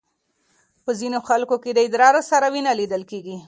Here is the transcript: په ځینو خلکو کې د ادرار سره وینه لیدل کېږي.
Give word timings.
په 0.83 0.91
ځینو 0.99 1.19
خلکو 1.27 1.55
کې 1.63 1.71
د 1.73 1.79
ادرار 1.87 2.15
سره 2.31 2.47
وینه 2.53 2.71
لیدل 2.79 3.01
کېږي. 3.11 3.35